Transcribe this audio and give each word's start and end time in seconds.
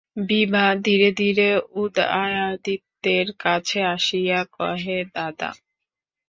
বিভা 0.25 0.65
ধীরে 0.85 1.09
ধীরে 1.13 1.47
উদয়াদিত্যের 1.75 3.27
কাছে 3.39 3.79
আসিয়া 3.93 4.39
কহে, 4.55 4.97
দাদা। 5.15 5.49